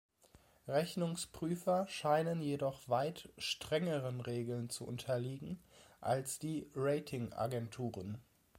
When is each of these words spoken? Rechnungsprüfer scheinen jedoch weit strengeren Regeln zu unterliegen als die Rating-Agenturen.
Rechnungsprüfer 0.67 1.85
scheinen 1.87 2.41
jedoch 2.41 2.89
weit 2.89 3.29
strengeren 3.37 4.19
Regeln 4.19 4.71
zu 4.71 4.83
unterliegen 4.87 5.59
als 5.99 6.39
die 6.39 6.65
Rating-Agenturen. 6.75 8.17